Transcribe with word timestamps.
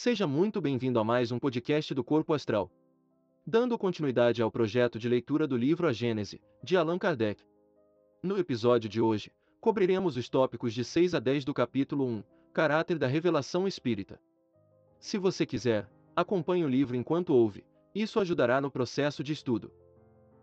Seja 0.00 0.28
muito 0.28 0.60
bem-vindo 0.60 1.00
a 1.00 1.02
mais 1.02 1.32
um 1.32 1.40
podcast 1.40 1.92
do 1.92 2.04
Corpo 2.04 2.32
Astral. 2.32 2.70
Dando 3.44 3.76
continuidade 3.76 4.40
ao 4.40 4.48
projeto 4.48 4.96
de 4.96 5.08
leitura 5.08 5.44
do 5.44 5.56
livro 5.56 5.88
A 5.88 5.92
Gênese, 5.92 6.40
de 6.62 6.76
Allan 6.76 6.96
Kardec. 7.00 7.42
No 8.22 8.38
episódio 8.38 8.88
de 8.88 9.00
hoje, 9.00 9.32
cobriremos 9.60 10.16
os 10.16 10.28
tópicos 10.28 10.72
de 10.72 10.84
6 10.84 11.16
a 11.16 11.18
10 11.18 11.44
do 11.44 11.52
capítulo 11.52 12.06
1, 12.06 12.22
Caráter 12.52 12.96
da 12.96 13.08
Revelação 13.08 13.66
Espírita. 13.66 14.20
Se 15.00 15.18
você 15.18 15.44
quiser, 15.44 15.90
acompanhe 16.14 16.64
o 16.64 16.68
livro 16.68 16.94
enquanto 16.94 17.34
ouve, 17.34 17.64
isso 17.92 18.20
ajudará 18.20 18.60
no 18.60 18.70
processo 18.70 19.24
de 19.24 19.32
estudo. 19.32 19.72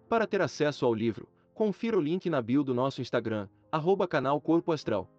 Para 0.09 0.27
ter 0.27 0.41
acesso 0.41 0.85
ao 0.85 0.93
livro, 0.93 1.29
confira 1.53 1.97
o 1.97 2.01
link 2.01 2.29
na 2.29 2.41
bio 2.41 2.61
do 2.61 2.73
nosso 2.73 2.99
Instagram, 2.99 3.47
arroba 3.71 4.05
canal 4.05 4.41
Corpo 4.41 4.73
Astral. 4.73 5.09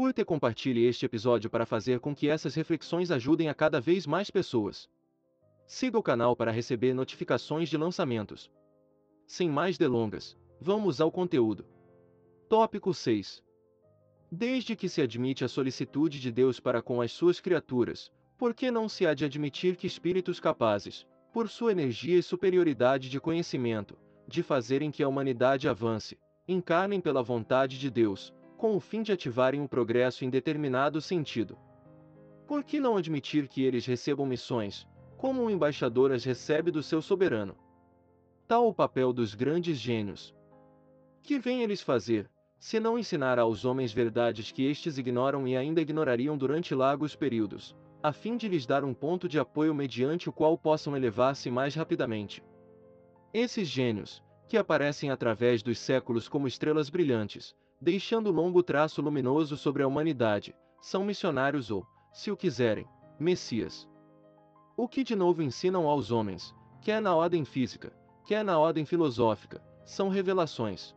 Curta 0.00 0.22
e 0.22 0.24
compartilhe 0.24 0.86
este 0.86 1.04
episódio 1.04 1.50
para 1.50 1.66
fazer 1.66 2.00
com 2.00 2.14
que 2.14 2.26
essas 2.26 2.54
reflexões 2.54 3.10
ajudem 3.10 3.50
a 3.50 3.54
cada 3.54 3.78
vez 3.82 4.06
mais 4.06 4.30
pessoas. 4.30 4.88
Siga 5.66 5.98
o 5.98 6.02
canal 6.02 6.34
para 6.34 6.50
receber 6.50 6.94
notificações 6.94 7.68
de 7.68 7.76
lançamentos. 7.76 8.50
Sem 9.26 9.50
mais 9.50 9.76
delongas, 9.76 10.38
vamos 10.58 11.02
ao 11.02 11.12
conteúdo. 11.12 11.66
Tópico 12.48 12.94
6. 12.94 13.42
Desde 14.32 14.74
que 14.74 14.88
se 14.88 15.02
admite 15.02 15.44
a 15.44 15.48
solicitude 15.48 16.18
de 16.18 16.32
Deus 16.32 16.58
para 16.58 16.80
com 16.80 17.02
as 17.02 17.12
suas 17.12 17.38
criaturas, 17.38 18.10
por 18.38 18.54
que 18.54 18.70
não 18.70 18.88
se 18.88 19.06
há 19.06 19.12
de 19.12 19.26
admitir 19.26 19.76
que 19.76 19.86
espíritos 19.86 20.40
capazes, 20.40 21.06
por 21.30 21.46
sua 21.46 21.72
energia 21.72 22.18
e 22.18 22.22
superioridade 22.22 23.10
de 23.10 23.20
conhecimento, 23.20 23.98
de 24.26 24.42
fazerem 24.42 24.90
que 24.90 25.02
a 25.02 25.08
humanidade 25.08 25.68
avance, 25.68 26.18
encarnem 26.48 27.02
pela 27.02 27.22
vontade 27.22 27.78
de 27.78 27.90
Deus, 27.90 28.32
com 28.60 28.76
o 28.76 28.80
fim 28.80 29.02
de 29.02 29.10
ativarem 29.10 29.62
o 29.62 29.68
progresso 29.68 30.22
em 30.22 30.28
determinado 30.28 31.00
sentido. 31.00 31.56
Por 32.46 32.62
que 32.62 32.78
não 32.78 32.98
admitir 32.98 33.48
que 33.48 33.64
eles 33.64 33.86
recebam 33.86 34.26
missões, 34.26 34.86
como 35.16 35.42
um 35.42 35.48
embaixador 35.48 36.12
as 36.12 36.24
recebe 36.24 36.70
do 36.70 36.82
seu 36.82 37.00
soberano? 37.00 37.56
Tal 38.46 38.68
o 38.68 38.74
papel 38.74 39.14
dos 39.14 39.34
grandes 39.34 39.78
gênios. 39.78 40.34
Que 41.22 41.38
vêm 41.38 41.62
eles 41.62 41.80
fazer, 41.80 42.30
se 42.58 42.78
não 42.78 42.98
ensinar 42.98 43.38
aos 43.38 43.64
homens 43.64 43.94
verdades 43.94 44.52
que 44.52 44.66
estes 44.66 44.98
ignoram 44.98 45.48
e 45.48 45.56
ainda 45.56 45.80
ignorariam 45.80 46.36
durante 46.36 46.74
largos 46.74 47.16
períodos, 47.16 47.74
a 48.02 48.12
fim 48.12 48.36
de 48.36 48.46
lhes 48.46 48.66
dar 48.66 48.84
um 48.84 48.92
ponto 48.92 49.26
de 49.26 49.38
apoio 49.38 49.74
mediante 49.74 50.28
o 50.28 50.32
qual 50.34 50.58
possam 50.58 50.94
elevar-se 50.94 51.50
mais 51.50 51.74
rapidamente? 51.74 52.44
Esses 53.32 53.66
gênios, 53.66 54.22
que 54.46 54.58
aparecem 54.58 55.10
através 55.10 55.62
dos 55.62 55.78
séculos 55.78 56.28
como 56.28 56.46
estrelas 56.46 56.90
brilhantes, 56.90 57.56
deixando 57.80 58.30
longo 58.30 58.62
traço 58.62 59.00
luminoso 59.00 59.56
sobre 59.56 59.82
a 59.82 59.88
humanidade, 59.88 60.54
são 60.80 61.04
missionários 61.04 61.70
ou, 61.70 61.86
se 62.12 62.30
o 62.30 62.36
quiserem, 62.36 62.86
messias. 63.18 63.88
O 64.76 64.86
que 64.86 65.02
de 65.02 65.16
novo 65.16 65.42
ensinam 65.42 65.88
aos 65.88 66.10
homens, 66.10 66.54
quer 66.82 67.00
na 67.00 67.14
ordem 67.14 67.44
física, 67.44 67.92
quer 68.24 68.44
na 68.44 68.58
ordem 68.58 68.84
filosófica, 68.84 69.62
são 69.84 70.08
revelações. 70.08 70.94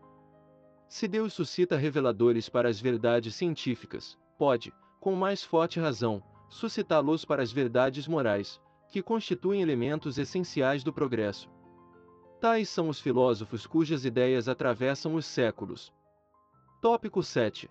Se 0.88 1.08
Deus 1.08 1.34
suscita 1.34 1.78
reveladores 1.78 2.50
para 2.50 2.70
as 2.70 2.80
verdades 2.80 3.36
científicas, 3.36 4.18
pode, 4.38 4.74
com 5.00 5.16
mais 5.16 5.44
forte 5.44 5.80
razão, 5.80 6.22
suscitá-los 6.50 7.26
para 7.26 7.42
as 7.42 7.52
verdades 7.52 8.08
morais, 8.08 8.62
que 8.90 9.02
constituem 9.02 9.62
elementos 9.62 10.18
essenciais 10.18 10.84
do 10.84 10.94
progresso. 10.94 11.50
Tais 12.40 12.70
são 12.70 12.90
os 12.90 13.00
filósofos 13.00 13.66
cujas 13.66 14.06
ideias 14.06 14.48
atravessam 14.48 15.16
os 15.16 15.26
séculos, 15.26 15.92
Tópico 16.84 17.24
7. 17.24 17.70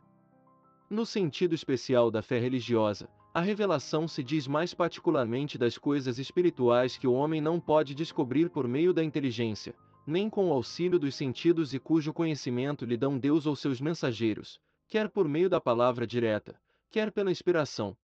No 0.89 1.05
sentido 1.05 1.55
especial 1.55 2.11
da 2.11 2.23
fé 2.23 2.39
religiosa, 2.39 3.11
a 3.35 3.43
revelação 3.43 4.09
se 4.09 4.25
diz 4.25 4.47
mais 4.47 4.73
particularmente 4.73 5.59
das 5.59 5.77
coisas 5.77 6.19
espirituais 6.19 6.97
que 6.97 7.07
o 7.07 7.13
homem 7.13 7.39
não 7.39 7.61
pode 7.61 7.95
descobrir 7.95 8.49
por 8.49 8.67
meio 8.67 8.91
da 8.95 9.05
inteligência, 9.05 9.75
nem 10.07 10.31
com 10.31 10.49
o 10.49 10.53
auxílio 10.55 10.99
dos 10.99 11.15
sentidos 11.15 11.75
e 11.75 11.79
cujo 11.79 12.11
conhecimento 12.11 12.87
lhe 12.87 12.97
dão 12.97 13.19
Deus 13.19 13.45
ou 13.45 13.55
seus 13.55 13.83
mensageiros, 13.83 14.59
quer 14.89 15.11
por 15.11 15.29
meio 15.29 15.51
da 15.51 15.61
palavra 15.61 16.07
direta, 16.07 16.59
quer 16.91 17.13
pela 17.13 17.31
inspiração. 17.31 17.95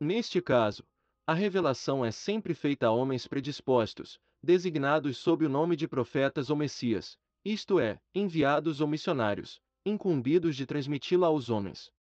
Neste 0.00 0.42
caso, 0.42 0.82
a 1.24 1.34
revelação 1.34 2.04
é 2.04 2.10
sempre 2.10 2.52
feita 2.52 2.88
a 2.88 2.90
homens 2.90 3.28
predispostos, 3.28 4.18
designados 4.42 5.18
sob 5.18 5.46
o 5.46 5.48
nome 5.48 5.76
de 5.76 5.86
profetas 5.86 6.50
ou 6.50 6.56
messias, 6.56 7.16
isto 7.44 7.78
é, 7.78 8.00
enviados 8.12 8.80
ou 8.80 8.88
missionários, 8.88 9.60
incumbidos 9.86 10.56
de 10.56 10.66
transmiti-la 10.66 11.28
aos 11.28 11.48
homens. 11.48 11.92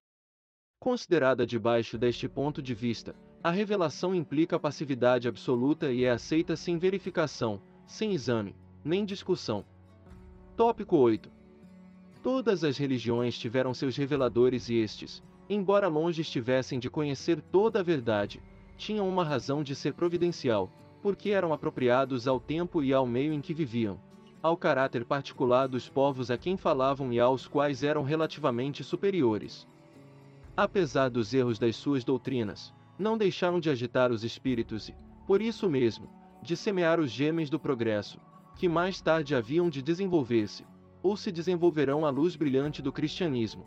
Considerada 0.80 1.46
debaixo 1.46 2.00
deste 2.00 2.28
ponto 2.28 2.60
de 2.60 2.74
vista, 2.74 3.16
a 3.44 3.52
revelação 3.52 4.16
implica 4.16 4.60
passividade 4.60 5.28
absoluta 5.28 5.92
e 5.92 6.04
é 6.04 6.10
aceita 6.10 6.56
sem 6.56 6.80
verificação, 6.80 7.62
sem 7.86 8.12
exame, 8.12 8.56
nem 8.84 9.06
discussão. 9.06 9.64
Tópico 10.58 10.98
8. 10.98 11.32
Todas 12.24 12.64
as 12.64 12.76
religiões 12.76 13.38
tiveram 13.38 13.72
seus 13.72 13.96
reveladores 13.96 14.68
e 14.68 14.78
estes, 14.78 15.22
embora 15.48 15.88
longe 15.88 16.24
estivessem 16.24 16.80
de 16.80 16.90
conhecer 16.90 17.40
toda 17.40 17.82
a 17.82 17.84
verdade, 17.84 18.42
tinham 18.78 19.08
uma 19.08 19.24
razão 19.24 19.62
de 19.62 19.76
ser 19.76 19.94
providencial, 19.94 20.72
porque 21.04 21.30
eram 21.30 21.54
apropriados 21.54 22.28
ao 22.28 22.40
tempo 22.40 22.82
e 22.82 22.92
ao 22.92 23.06
meio 23.06 23.32
em 23.32 23.42
que 23.42 23.54
viviam 23.54 24.00
ao 24.46 24.56
caráter 24.56 25.04
particular 25.04 25.68
dos 25.68 25.90
povos 25.90 26.30
a 26.30 26.38
quem 26.38 26.56
falavam 26.56 27.12
e 27.12 27.20
aos 27.20 27.48
quais 27.48 27.82
eram 27.82 28.04
relativamente 28.04 28.84
superiores. 28.84 29.68
Apesar 30.56 31.10
dos 31.10 31.34
erros 31.34 31.58
das 31.58 31.76
suas 31.76 32.04
doutrinas, 32.04 32.72
não 32.96 33.18
deixaram 33.18 33.60
de 33.60 33.72
agitar 33.72 34.12
os 34.12 34.24
espíritos 34.24 34.88
e, 34.88 34.96
por 35.26 35.42
isso 35.42 35.68
mesmo, 35.68 36.08
de 36.44 36.56
semear 36.56 37.00
os 37.00 37.10
germes 37.10 37.50
do 37.50 37.60
progresso, 37.60 38.20
que 38.56 38.70
mais 38.70 39.02
tarde 39.02 39.34
haviam 39.34 39.68
de 39.68 39.82
desenvolver-se, 39.82 40.64
ou 41.02 41.18
se 41.18 41.32
desenvolverão 41.32 42.06
à 42.06 42.12
luz 42.12 42.36
brilhante 42.36 42.84
do 42.84 42.92
cristianismo. 42.92 43.66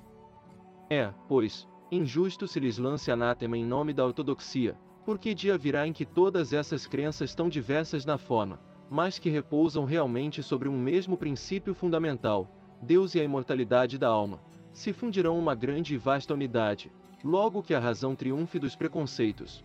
É, 0.88 1.12
pois, 1.26 1.66
injusto 1.90 2.46
se 2.46 2.60
lhes 2.60 2.78
lance 2.78 3.10
anátema 3.10 3.58
em 3.58 3.64
nome 3.64 3.92
da 3.92 4.06
ortodoxia, 4.06 4.78
porque 5.04 5.34
dia 5.34 5.58
virá 5.58 5.88
em 5.88 5.92
que 5.92 6.06
todas 6.06 6.52
essas 6.52 6.86
crenças 6.86 7.34
tão 7.34 7.48
diversas 7.48 8.06
na 8.06 8.16
forma, 8.16 8.60
mas 8.90 9.18
que 9.18 9.28
repousam 9.28 9.84
realmente 9.84 10.42
sobre 10.42 10.68
um 10.68 10.78
mesmo 10.78 11.16
princípio 11.16 11.74
fundamental, 11.74 12.48
Deus 12.80 13.14
e 13.14 13.20
a 13.20 13.24
imortalidade 13.24 13.98
da 13.98 14.08
alma, 14.08 14.40
se 14.72 14.92
fundirão 14.92 15.38
uma 15.38 15.54
grande 15.54 15.94
e 15.94 15.98
vasta 15.98 16.34
unidade, 16.34 16.90
logo 17.24 17.62
que 17.62 17.74
a 17.74 17.80
razão 17.80 18.14
triunfe 18.14 18.58
dos 18.58 18.76
preconceitos. 18.76 19.64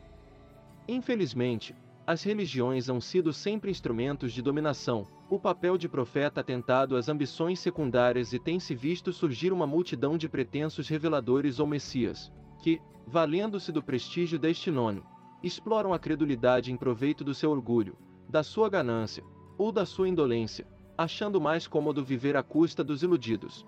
Infelizmente, 0.87 1.75
as 2.05 2.21
religiões 2.23 2.89
han 2.89 2.99
sido 2.99 3.31
sempre 3.31 3.71
instrumentos 3.71 4.33
de 4.33 4.41
dominação, 4.41 5.07
o 5.29 5.39
papel 5.39 5.77
de 5.77 5.87
profeta 5.87 6.41
atentado 6.41 6.97
às 6.97 7.07
ambições 7.07 7.59
secundárias 7.59 8.33
e 8.33 8.39
tem-se 8.39 8.75
visto 8.75 9.13
surgir 9.13 9.53
uma 9.53 9.65
multidão 9.65 10.17
de 10.17 10.27
pretensos 10.27 10.89
reveladores 10.89 11.59
ou 11.59 11.67
messias, 11.67 12.29
que, 12.61 12.81
valendo-se 13.07 13.71
do 13.71 13.81
prestígio 13.81 14.37
deste 14.37 14.69
nome, 14.69 15.01
exploram 15.41 15.93
a 15.93 15.99
credulidade 15.99 16.71
em 16.73 16.77
proveito 16.77 17.23
do 17.23 17.33
seu 17.33 17.51
orgulho, 17.51 17.95
da 18.33 18.41
sua 18.41 18.67
ganância, 18.67 19.23
ou 19.59 19.71
da 19.71 19.85
sua 19.85 20.09
indolência, 20.09 20.65
achando 20.97 21.39
mais 21.39 21.67
cômodo 21.67 22.03
viver 22.03 22.35
à 22.35 22.41
custa 22.41 22.83
dos 22.83 23.03
iludidos. 23.03 23.63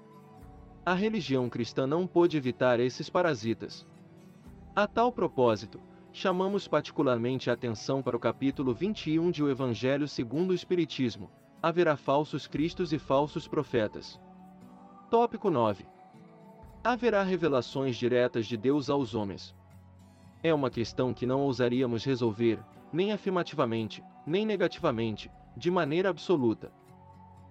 A 0.83 0.95
religião 0.95 1.47
cristã 1.47 1.85
não 1.85 2.07
pôde 2.07 2.35
evitar 2.35 2.79
esses 2.79 3.07
parasitas. 3.07 3.85
A 4.75 4.87
tal 4.87 5.11
propósito, 5.11 5.79
chamamos 6.11 6.67
particularmente 6.67 7.51
a 7.51 7.53
atenção 7.53 8.01
para 8.01 8.17
o 8.17 8.19
capítulo 8.19 8.73
21 8.73 9.29
de 9.29 9.43
O 9.43 9.51
Evangelho 9.51 10.07
segundo 10.07 10.49
o 10.49 10.55
Espiritismo: 10.55 11.29
haverá 11.61 11.95
falsos 11.95 12.47
cristos 12.47 12.91
e 12.91 12.97
falsos 12.97 13.47
profetas. 13.47 14.19
Tópico 15.11 15.51
9. 15.51 15.85
Haverá 16.83 17.21
revelações 17.21 17.95
diretas 17.95 18.47
de 18.47 18.57
Deus 18.57 18.89
aos 18.89 19.13
homens. 19.13 19.53
É 20.45 20.53
uma 20.53 20.69
questão 20.69 21.11
que 21.11 21.25
não 21.25 21.41
ousaríamos 21.41 22.06
resolver, 22.06 22.59
nem 22.94 23.12
afirmativamente, 23.12 24.03
nem 24.27 24.45
negativamente, 24.45 25.31
de 25.57 25.71
maneira 25.71 26.07
absoluta. 26.07 26.71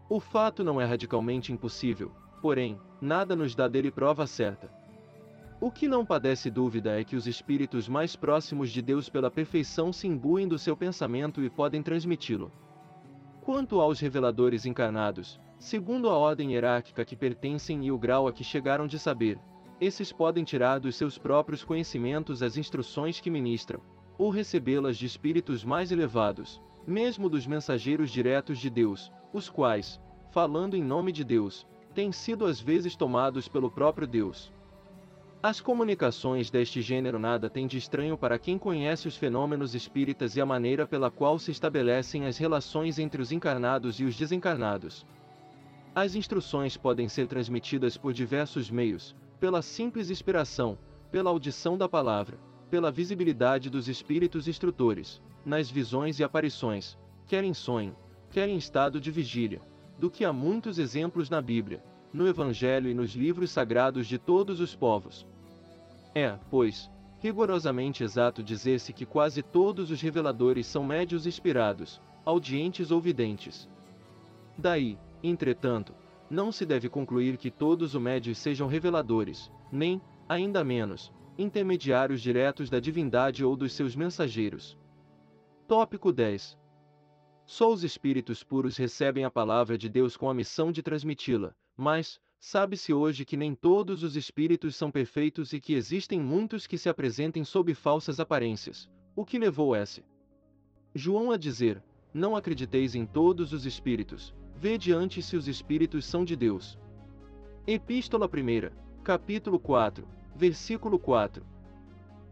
O 0.08 0.20
fato 0.20 0.62
não 0.62 0.80
é 0.80 0.84
radicalmente 0.84 1.52
impossível, 1.52 2.12
porém, 2.40 2.78
nada 3.00 3.34
nos 3.34 3.52
dá 3.52 3.66
dele 3.66 3.90
prova 3.90 4.28
certa. 4.28 4.72
O 5.60 5.72
que 5.72 5.88
não 5.88 6.06
padece 6.06 6.48
dúvida 6.52 7.00
é 7.00 7.02
que 7.02 7.16
os 7.16 7.26
espíritos 7.26 7.88
mais 7.88 8.14
próximos 8.14 8.70
de 8.70 8.80
Deus 8.80 9.08
pela 9.08 9.28
perfeição 9.28 9.92
se 9.92 10.06
imbuem 10.06 10.46
do 10.46 10.56
seu 10.56 10.76
pensamento 10.76 11.42
e 11.42 11.50
podem 11.50 11.82
transmiti-lo. 11.82 12.52
Quanto 13.40 13.80
aos 13.80 13.98
reveladores 13.98 14.66
encarnados, 14.66 15.40
segundo 15.58 16.08
a 16.08 16.16
ordem 16.16 16.52
hierárquica 16.52 17.04
que 17.04 17.16
pertencem 17.16 17.84
e 17.84 17.90
o 17.90 17.98
grau 17.98 18.28
a 18.28 18.32
que 18.32 18.44
chegaram 18.44 18.86
de 18.86 19.00
saber, 19.00 19.36
esses 19.84 20.10
podem 20.10 20.44
tirar 20.44 20.78
dos 20.80 20.96
seus 20.96 21.18
próprios 21.18 21.62
conhecimentos 21.62 22.42
as 22.42 22.56
instruções 22.56 23.20
que 23.20 23.30
ministram, 23.30 23.80
ou 24.16 24.30
recebê-las 24.30 24.96
de 24.96 25.06
espíritos 25.06 25.64
mais 25.64 25.92
elevados, 25.92 26.60
mesmo 26.86 27.28
dos 27.28 27.46
mensageiros 27.46 28.10
diretos 28.10 28.58
de 28.58 28.70
Deus, 28.70 29.12
os 29.32 29.48
quais, 29.48 30.00
falando 30.30 30.76
em 30.76 30.82
nome 30.82 31.12
de 31.12 31.24
Deus, 31.24 31.66
têm 31.94 32.12
sido 32.12 32.46
às 32.46 32.60
vezes 32.60 32.96
tomados 32.96 33.46
pelo 33.46 33.70
próprio 33.70 34.06
Deus. 34.06 34.52
As 35.42 35.60
comunicações 35.60 36.50
deste 36.50 36.80
gênero 36.80 37.18
nada 37.18 37.50
têm 37.50 37.66
de 37.66 37.76
estranho 37.76 38.16
para 38.16 38.38
quem 38.38 38.56
conhece 38.56 39.06
os 39.06 39.16
fenômenos 39.16 39.74
espíritas 39.74 40.36
e 40.36 40.40
a 40.40 40.46
maneira 40.46 40.86
pela 40.86 41.10
qual 41.10 41.38
se 41.38 41.50
estabelecem 41.50 42.24
as 42.24 42.38
relações 42.38 42.98
entre 42.98 43.20
os 43.20 43.30
encarnados 43.30 44.00
e 44.00 44.04
os 44.04 44.16
desencarnados. 44.16 45.04
As 45.94 46.14
instruções 46.14 46.78
podem 46.78 47.08
ser 47.08 47.26
transmitidas 47.26 47.96
por 47.96 48.14
diversos 48.14 48.70
meios, 48.70 49.14
pela 49.44 49.60
simples 49.60 50.08
inspiração, 50.08 50.78
pela 51.12 51.28
audição 51.28 51.76
da 51.76 51.86
palavra, 51.86 52.38
pela 52.70 52.90
visibilidade 52.90 53.68
dos 53.68 53.90
espíritos 53.90 54.48
instrutores, 54.48 55.20
nas 55.44 55.70
visões 55.70 56.18
e 56.18 56.24
aparições, 56.24 56.96
quer 57.26 57.44
em 57.44 57.52
sonho, 57.52 57.94
quer 58.30 58.48
em 58.48 58.56
estado 58.56 58.98
de 58.98 59.10
vigília, 59.10 59.60
do 59.98 60.10
que 60.10 60.24
há 60.24 60.32
muitos 60.32 60.78
exemplos 60.78 61.28
na 61.28 61.42
Bíblia, 61.42 61.84
no 62.10 62.26
Evangelho 62.26 62.88
e 62.88 62.94
nos 62.94 63.14
livros 63.14 63.50
sagrados 63.50 64.06
de 64.06 64.16
todos 64.16 64.60
os 64.60 64.74
povos. 64.74 65.26
É, 66.14 66.38
pois, 66.50 66.90
rigorosamente 67.20 68.02
exato 68.02 68.42
dizer-se 68.42 68.94
que 68.94 69.04
quase 69.04 69.42
todos 69.42 69.90
os 69.90 70.00
reveladores 70.00 70.66
são 70.66 70.82
médios 70.82 71.26
inspirados, 71.26 72.00
audientes 72.24 72.90
ou 72.90 72.98
videntes. 72.98 73.68
Daí, 74.56 74.96
entretanto, 75.22 75.94
não 76.30 76.50
se 76.50 76.64
deve 76.64 76.88
concluir 76.88 77.36
que 77.36 77.50
todos 77.50 77.94
os 77.94 78.00
médios 78.00 78.38
sejam 78.38 78.66
reveladores, 78.66 79.50
nem, 79.70 80.00
ainda 80.28 80.64
menos, 80.64 81.12
intermediários 81.36 82.20
diretos 82.20 82.70
da 82.70 82.80
divindade 82.80 83.44
ou 83.44 83.56
dos 83.56 83.72
seus 83.72 83.94
mensageiros. 83.94 84.78
Tópico 85.66 86.12
10. 86.12 86.58
Só 87.46 87.72
os 87.72 87.84
espíritos 87.84 88.42
puros 88.42 88.76
recebem 88.76 89.24
a 89.24 89.30
palavra 89.30 89.76
de 89.76 89.88
Deus 89.88 90.16
com 90.16 90.30
a 90.30 90.34
missão 90.34 90.72
de 90.72 90.82
transmiti-la, 90.82 91.54
mas, 91.76 92.20
Sabe-se 92.46 92.92
hoje 92.92 93.24
que 93.24 93.38
nem 93.38 93.54
todos 93.54 94.02
os 94.02 94.16
espíritos 94.16 94.76
são 94.76 94.90
perfeitos 94.90 95.54
e 95.54 95.58
que 95.58 95.72
existem 95.72 96.20
muitos 96.20 96.66
que 96.66 96.76
se 96.76 96.90
apresentem 96.90 97.42
sob 97.42 97.72
falsas 97.72 98.20
aparências, 98.20 98.86
o 99.16 99.24
que 99.24 99.38
levou 99.38 99.74
S. 99.74 100.04
João 100.94 101.30
a 101.30 101.38
dizer: 101.38 101.82
Não 102.12 102.36
acrediteis 102.36 102.94
em 102.94 103.06
todos 103.06 103.54
os 103.54 103.64
espíritos, 103.64 104.34
vede 104.64 104.94
antes 104.94 105.26
se 105.26 105.36
os 105.36 105.46
espíritos 105.46 106.06
são 106.06 106.24
de 106.24 106.34
Deus. 106.34 106.78
Epístola 107.66 108.24
1, 108.26 108.70
capítulo 109.02 109.58
4, 109.58 110.08
versículo 110.34 110.98
4. 110.98 111.44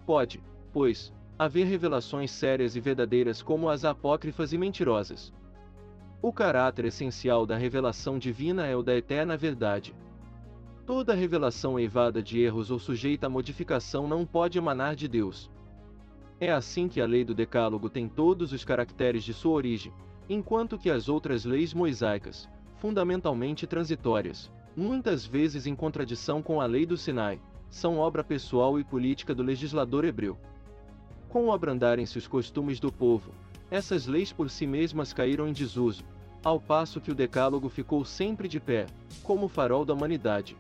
Pode, 0.07 0.43
pois, 0.73 1.13
haver 1.39 1.67
revelações 1.67 2.31
sérias 2.31 2.75
e 2.75 2.81
verdadeiras 2.81 3.43
como 3.43 3.69
as 3.69 3.85
apócrifas 3.85 4.55
e 4.55 4.57
mentirosas. 4.57 5.31
O 6.23 6.33
caráter 6.33 6.87
essencial 6.87 7.45
da 7.45 7.59
revelação 7.59 8.19
divina 8.19 8.67
é 8.67 8.75
o 8.75 8.83
da 8.83 8.97
eterna 8.97 9.37
verdade. 9.37 9.95
Toda 10.87 11.13
revelação 11.13 11.79
eivada 11.79 12.23
de 12.23 12.41
erros 12.41 12.71
ou 12.71 12.79
sujeita 12.79 13.27
a 13.27 13.31
modificação 13.31 14.09
não 14.09 14.25
pode 14.25 14.57
emanar 14.57 14.97
de 14.97 15.07
Deus. 15.07 15.51
É 16.41 16.51
assim 16.51 16.89
que 16.89 16.99
a 16.99 17.07
lei 17.07 17.27
do 17.27 17.35
Decálogo 17.35 17.91
tem 17.91 18.09
todos 18.09 18.55
os 18.55 18.65
caracteres 18.65 19.23
de 19.23 19.35
sua 19.35 19.53
origem, 19.53 19.93
enquanto 20.33 20.79
que 20.79 20.91
as 20.91 21.09
outras 21.09 21.45
leis 21.45 21.75
mosaicas, 21.75 22.49
fundamentalmente 22.79 23.67
transitórias, 23.67 24.51
muitas 24.75 25.27
vezes 25.27 25.67
em 25.67 25.75
contradição 25.75 26.43
com 26.43 26.61
a 26.61 26.67
lei 26.67 26.87
do 26.87 26.97
Sinai, 26.97 27.39
são 27.69 27.99
obra 27.99 28.25
pessoal 28.25 28.79
e 28.81 28.85
política 28.85 29.35
do 29.35 29.43
legislador 29.43 30.05
hebreu. 30.05 30.39
Com 31.29 31.53
abrandarem-se 31.53 32.19
os 32.19 32.27
costumes 32.27 32.81
do 32.81 32.93
povo, 32.93 33.33
essas 33.71 34.07
leis 34.07 34.33
por 34.33 34.51
si 34.51 34.67
mesmas 34.67 35.13
caíram 35.13 35.49
em 35.49 35.53
desuso, 35.53 36.05
ao 36.45 36.59
passo 36.61 37.01
que 37.01 37.11
o 37.11 37.15
Decálogo 37.15 37.69
ficou 37.69 38.05
sempre 38.05 38.49
de 38.49 38.59
pé, 38.59 38.87
como 39.23 39.47
o 39.47 39.49
farol 39.49 39.85
da 39.85 39.95
humanidade. 39.95 40.57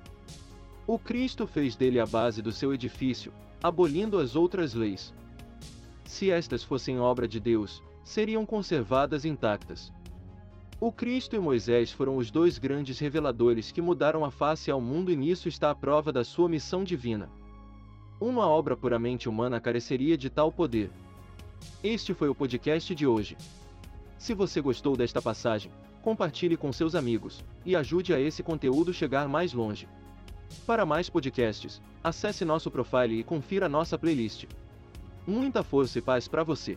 O 0.86 0.98
Cristo 0.98 1.46
fez 1.46 1.76
dele 1.76 1.98
a 2.00 2.06
base 2.06 2.40
do 2.40 2.52
seu 2.52 2.72
edifício, 2.72 3.32
abolindo 3.62 4.18
as 4.18 4.36
outras 4.36 4.74
leis. 4.74 5.12
Se 6.04 6.30
estas 6.30 6.62
fossem 6.62 6.98
obra 7.00 7.26
de 7.26 7.40
Deus, 7.40 7.82
seriam 8.04 8.44
conservadas 8.44 9.24
intactas. 9.24 9.92
O 10.80 10.90
Cristo 10.90 11.36
e 11.36 11.38
Moisés 11.38 11.92
foram 11.92 12.16
os 12.16 12.30
dois 12.30 12.58
grandes 12.58 12.98
reveladores 12.98 13.70
que 13.70 13.80
mudaram 13.80 14.24
a 14.24 14.30
face 14.30 14.70
ao 14.70 14.80
mundo 14.80 15.12
e 15.12 15.16
nisso 15.16 15.48
está 15.48 15.70
a 15.70 15.74
prova 15.74 16.12
da 16.12 16.24
sua 16.24 16.48
missão 16.48 16.82
divina. 16.82 17.30
Uma 18.20 18.46
obra 18.48 18.76
puramente 18.76 19.28
humana 19.28 19.60
careceria 19.60 20.18
de 20.18 20.28
tal 20.28 20.50
poder. 20.50 20.90
Este 21.84 22.12
foi 22.12 22.28
o 22.28 22.34
podcast 22.34 22.94
de 22.94 23.06
hoje. 23.06 23.36
Se 24.18 24.34
você 24.34 24.60
gostou 24.60 24.96
desta 24.96 25.22
passagem, 25.22 25.70
compartilhe 26.02 26.56
com 26.56 26.72
seus 26.72 26.96
amigos 26.96 27.44
e 27.64 27.76
ajude 27.76 28.12
a 28.12 28.20
esse 28.20 28.42
conteúdo 28.42 28.92
chegar 28.92 29.28
mais 29.28 29.52
longe. 29.52 29.88
Para 30.66 30.84
mais 30.84 31.08
podcasts, 31.08 31.80
acesse 32.02 32.44
nosso 32.44 32.70
profile 32.70 33.20
e 33.20 33.24
confira 33.24 33.68
nossa 33.68 33.96
playlist. 33.96 34.46
Muita 35.26 35.62
força 35.62 35.98
e 35.98 36.02
paz 36.02 36.26
para 36.26 36.42
você. 36.42 36.76